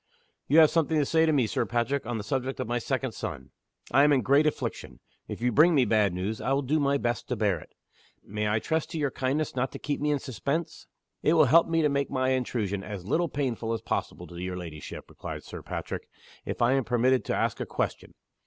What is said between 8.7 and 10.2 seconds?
to your kindness not to keep me in